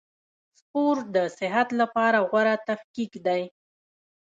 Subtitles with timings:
[0.59, 3.43] سپورټ د صحت له پاره غوره تفکیک دئ.